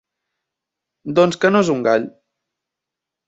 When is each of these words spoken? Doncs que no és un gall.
Doncs 1.19 1.37
que 1.43 1.51
no 1.53 1.61
és 1.65 1.69
un 1.73 1.83
gall. 1.89 2.07